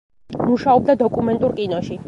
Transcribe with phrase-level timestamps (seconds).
[0.45, 1.99] მუშაობდა დოკუმენტურ კინოში.